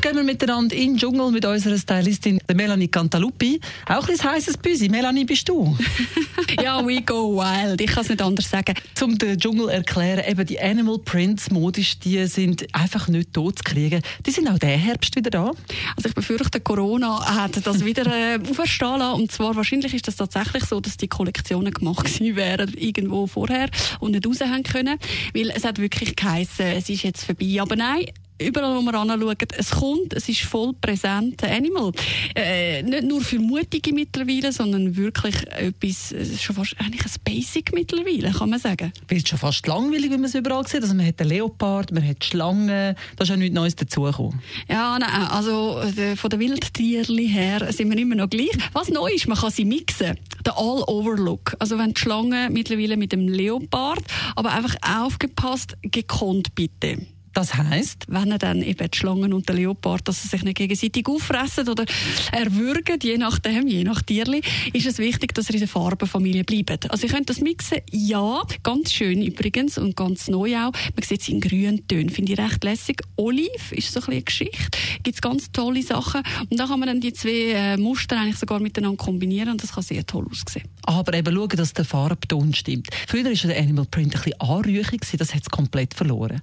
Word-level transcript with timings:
Heute 0.00 0.14
gehen 0.14 0.26
wir 0.26 0.32
miteinander 0.32 0.74
in 0.74 0.92
den 0.92 0.96
Dschungel 0.96 1.30
mit 1.30 1.44
unserer 1.44 1.76
Stylistin 1.76 2.40
Melanie 2.54 2.88
Cantaluppi. 2.88 3.60
Auch 3.86 4.08
ein 4.08 4.18
heißes 4.18 4.56
Büsi. 4.56 4.88
Melanie, 4.88 5.26
bist 5.26 5.46
du? 5.46 5.76
ja, 6.62 6.82
we 6.86 7.02
go 7.02 7.36
wild. 7.36 7.82
Ich 7.82 7.90
kann 7.90 8.04
es 8.04 8.08
nicht 8.08 8.22
anders 8.22 8.48
sagen. 8.48 8.74
Zum 8.94 9.18
den 9.18 9.38
Dschungel 9.38 9.68
erklären, 9.68 10.24
eben 10.26 10.46
die 10.46 10.58
Animal 10.58 11.00
Prints 11.00 11.50
modisch, 11.50 11.98
die 11.98 12.24
sind 12.28 12.66
einfach 12.74 13.08
nicht 13.08 13.34
tot 13.34 13.58
zu 13.58 13.64
kriegen. 13.64 14.00
Die 14.24 14.30
sind 14.30 14.48
auch 14.48 14.58
der 14.58 14.70
Herbst 14.70 15.16
wieder 15.16 15.28
da. 15.28 15.50
Also 15.96 16.08
ich 16.08 16.14
befürchte, 16.14 16.60
Corona 16.60 17.36
hat 17.36 17.66
das 17.66 17.84
wieder 17.84 18.06
äh, 18.06 18.38
auferstehen 18.50 19.00
lassen. 19.00 19.20
Und 19.20 19.32
zwar 19.32 19.54
wahrscheinlich 19.54 19.92
ist 19.92 20.08
das 20.08 20.16
tatsächlich 20.16 20.64
so, 20.64 20.80
dass 20.80 20.96
die 20.96 21.08
Kollektionen 21.08 21.74
gemacht 21.74 22.04
gewesen 22.06 22.36
wären 22.36 22.72
irgendwo 22.72 23.26
vorher 23.26 23.68
und 23.98 24.12
nicht 24.12 24.26
raushängen 24.26 24.62
können. 24.62 24.98
Weil 25.34 25.50
es 25.50 25.64
hat 25.64 25.78
wirklich 25.78 26.16
geheißen, 26.16 26.64
es 26.64 26.88
ist 26.88 27.02
jetzt 27.02 27.24
vorbei. 27.24 27.58
Aber 27.60 27.76
nein, 27.76 28.06
überall, 28.40 28.76
wo 28.76 28.82
wir 28.82 28.94
anschauen, 28.94 29.36
es 29.56 29.70
kommt, 29.70 30.14
es 30.14 30.28
ist 30.28 30.42
voll 30.42 30.72
präsent. 30.80 31.42
Animal. 31.44 31.92
Äh, 32.34 32.82
nicht 32.82 33.04
nur 33.04 33.20
für 33.20 33.38
Mutige 33.38 33.92
mittlerweile, 33.92 34.52
sondern 34.52 34.96
wirklich 34.96 35.34
etwas, 35.48 36.14
schon 36.40 36.56
fast 36.56 36.76
eigentlich 36.78 37.04
ein 37.04 37.12
Basic 37.24 37.72
mittlerweile, 37.74 38.30
kann 38.32 38.50
man 38.50 38.58
sagen. 38.58 38.92
Wird 39.08 39.28
schon 39.28 39.38
fast 39.38 39.66
langweilig, 39.66 40.10
wenn 40.10 40.20
man 40.20 40.30
es 40.30 40.34
überall 40.34 40.66
sieht. 40.66 40.82
Also 40.82 40.94
man 40.94 41.06
hat 41.06 41.20
den 41.20 41.28
Leopard, 41.28 41.92
man 41.92 42.06
hat 42.06 42.24
Schlangen, 42.24 42.96
da 43.16 43.22
ist 43.22 43.28
ja 43.28 43.36
nichts 43.36 43.54
Neues 43.54 43.76
dazugekommen. 43.76 44.40
Ja, 44.68 44.98
nein, 44.98 45.10
also 45.30 45.80
äh, 45.80 46.16
von 46.16 46.30
den 46.30 46.40
Wildtierli 46.40 47.28
her 47.28 47.72
sind 47.72 47.90
wir 47.90 47.98
immer 47.98 48.14
noch 48.14 48.30
gleich. 48.30 48.50
Was 48.72 48.88
neu 48.88 49.10
ist, 49.12 49.28
man 49.28 49.38
kann 49.38 49.50
sie 49.50 49.64
mixen. 49.64 50.18
Der 50.44 50.56
All-Over-Look. 50.56 51.56
Also 51.58 51.78
wenn 51.78 51.94
die 51.94 52.00
Schlange 52.00 52.48
mittlerweile 52.50 52.96
mit 52.96 53.12
dem 53.12 53.28
Leopard, 53.28 54.02
aber 54.36 54.52
einfach 54.52 54.76
aufgepasst, 54.82 55.76
gekonnt 55.82 56.54
bitte. 56.54 56.98
Das 57.32 57.54
heißt, 57.54 58.06
wenn 58.08 58.32
er 58.32 58.38
dann 58.38 58.60
eben 58.62 58.90
die 58.90 58.98
Schlangen 58.98 59.32
und 59.32 59.48
der 59.48 59.56
Leopard, 59.56 60.06
dass 60.08 60.22
sie 60.22 60.28
sich 60.28 60.42
nicht 60.42 60.56
gegenseitig 60.56 61.06
auffressen 61.06 61.68
oder 61.68 61.84
erwürgen, 62.32 62.98
je 63.02 63.18
nachdem, 63.18 63.68
je 63.68 63.84
nach 63.84 64.02
Tierli, 64.02 64.40
ist 64.72 64.86
es 64.86 64.98
wichtig, 64.98 65.34
dass 65.34 65.48
er 65.48 65.54
in 65.54 65.60
der 65.60 65.68
Farbenfamilie 65.68 66.44
bleibt. 66.44 66.90
Also 66.90 67.06
ich 67.06 67.12
könnte 67.12 67.32
das 67.32 67.40
mixen, 67.40 67.78
ja, 67.90 68.42
ganz 68.62 68.92
schön 68.92 69.22
übrigens 69.22 69.78
und 69.78 69.96
ganz 69.96 70.28
neu 70.28 70.56
auch. 70.56 70.72
Man 70.72 71.02
sieht 71.02 71.22
es 71.22 71.28
in 71.28 71.40
grünen 71.40 71.86
Tönen, 71.86 72.10
finde 72.10 72.32
ich 72.32 72.38
recht 72.38 72.64
lässig. 72.64 73.00
Olive 73.16 73.74
ist 73.74 73.92
so 73.92 74.00
ein 74.00 74.06
bisschen 74.06 74.24
Geschichte, 74.24 74.78
gibt 75.02 75.22
ganz 75.22 75.52
tolle 75.52 75.82
Sachen 75.82 76.22
und 76.48 76.58
da 76.58 76.66
kann 76.66 76.80
man 76.80 76.88
dann 76.88 77.00
die 77.00 77.12
zwei 77.12 77.52
äh, 77.52 77.76
Muster 77.76 78.18
eigentlich 78.18 78.38
sogar 78.38 78.58
miteinander 78.58 78.96
kombinieren 78.96 79.50
und 79.50 79.62
das 79.62 79.72
kann 79.72 79.82
sehr 79.82 80.04
toll 80.04 80.26
aussehen. 80.30 80.66
Aber 80.82 81.14
eben 81.14 81.34
schauen, 81.34 81.48
dass 81.50 81.72
der 81.74 81.84
Farbton 81.84 82.54
stimmt. 82.54 82.88
Früher 83.06 83.24
war 83.24 83.32
der 83.32 83.58
Animal 83.58 83.86
Print 83.86 84.16
ein 84.16 84.22
bisschen 84.22 84.40
anrüchig, 84.40 85.00
das 85.16 85.34
hat 85.34 85.42
es 85.42 85.50
komplett 85.50 85.94
verloren. 85.94 86.40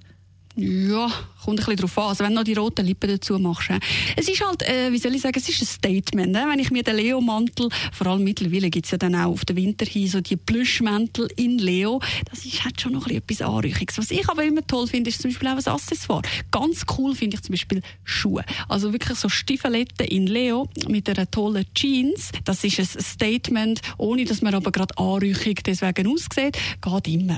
Ja, 0.60 1.08
kommt 1.44 1.60
ein 1.60 1.66
bisschen 1.66 1.76
drauf 1.76 1.98
an. 1.98 2.04
Also 2.08 2.24
wenn 2.24 2.30
du 2.32 2.40
noch 2.40 2.44
die 2.44 2.54
roten 2.54 2.84
Lippen 2.84 3.08
dazu 3.08 3.38
machst. 3.38 3.70
Es 4.16 4.28
ist 4.28 4.44
halt, 4.44 4.62
äh, 4.64 4.90
wie 4.90 4.98
soll 4.98 5.14
ich 5.14 5.22
sagen, 5.22 5.38
es 5.38 5.48
ist 5.48 5.62
ein 5.62 5.66
Statement. 5.66 6.34
Äh? 6.34 6.46
Wenn 6.50 6.58
ich 6.58 6.72
mir 6.72 6.82
den 6.82 6.96
Leo-Mantel, 6.96 7.68
vor 7.92 8.08
allem 8.08 8.24
mittlerweile 8.24 8.68
gibt 8.68 8.86
es 8.86 8.90
ja 8.90 8.98
dann 8.98 9.14
auch 9.14 9.30
auf 9.30 9.44
den 9.44 9.54
Winter 9.54 9.86
hin 9.86 10.08
so 10.08 10.20
die 10.20 10.34
Plüschmäntel 10.34 11.28
in 11.36 11.58
Leo, 11.58 12.00
das 12.28 12.44
ist, 12.44 12.64
hat 12.64 12.80
schon 12.80 12.94
noch 12.94 13.06
ein 13.06 13.22
bisschen 13.22 13.46
etwas 13.46 13.54
Anrüchiges. 13.54 13.98
Was 13.98 14.10
ich 14.10 14.28
aber 14.28 14.42
immer 14.42 14.66
toll 14.66 14.88
finde, 14.88 15.10
ist 15.10 15.22
zum 15.22 15.30
Beispiel 15.30 15.48
auch 15.48 15.58
ein 15.58 15.72
Accessoire. 15.72 16.22
Ganz 16.50 16.84
cool 16.98 17.14
finde 17.14 17.36
ich 17.36 17.42
zum 17.44 17.52
Beispiel 17.52 17.80
Schuhe. 18.02 18.44
Also 18.68 18.92
wirklich 18.92 19.16
so 19.16 19.28
Stiefeletten 19.28 20.08
in 20.08 20.26
Leo 20.26 20.68
mit 20.88 21.08
einer 21.08 21.30
tollen 21.30 21.66
Jeans. 21.72 22.32
Das 22.44 22.64
ist 22.64 22.80
ein 22.80 23.00
Statement, 23.00 23.80
ohne 23.96 24.24
dass 24.24 24.42
man 24.42 24.54
aber 24.54 24.72
gerade 24.72 24.98
anrüchig 24.98 25.62
deswegen 25.62 26.08
aussieht. 26.08 26.58
Geht 26.82 27.06
immer. 27.06 27.36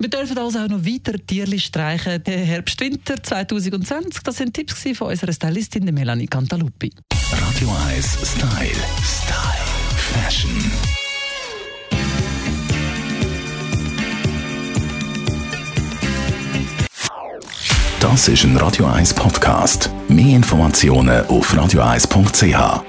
Wir 0.00 0.08
dürfen 0.08 0.38
also 0.38 0.60
auch 0.60 0.68
noch 0.68 0.84
weiter 0.84 1.14
Tierli 1.26 1.58
streichen. 1.58 2.22
Der 2.22 2.38
Herbst-Winter 2.38 3.20
2020, 3.20 4.22
das 4.22 4.36
sind 4.36 4.54
Tipps 4.54 4.84
von 4.96 5.08
unserer 5.08 5.32
Stylistin 5.32 5.92
Melanie 5.92 6.26
Cantaluppi. 6.26 6.92
Radio 7.32 7.74
1 7.88 8.06
Style. 8.06 8.70
Style. 9.02 9.58
Fashion. 9.96 10.50
Das 17.98 18.28
ist 18.28 18.44
ein 18.44 18.56
Radio 18.56 18.86
1 18.86 19.14
Podcast. 19.14 19.90
Mehr 20.08 20.36
Informationen 20.36 21.26
auf 21.26 21.52
radio1.ch. 21.52 22.87